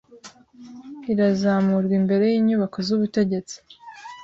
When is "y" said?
2.33-2.37